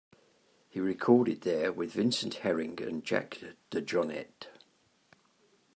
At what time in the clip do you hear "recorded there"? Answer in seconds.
0.79-1.71